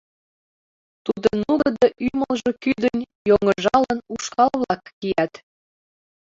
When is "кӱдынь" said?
2.63-3.07